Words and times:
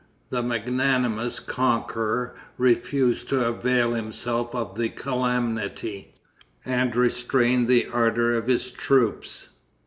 The 0.31 0.41
magnanimous 0.41 1.39
conqueror 1.39 2.33
refused 2.57 3.29
to 3.29 3.45
avail 3.45 3.93
himself 3.93 4.55
of 4.55 4.75
the 4.75 4.89
calamity, 4.89 6.15
and 6.65 6.95
restrained 6.95 7.67
the 7.67 7.85
ardor 7.85 8.35
of 8.35 8.47
his 8.47 8.71
troops. 8.71 9.49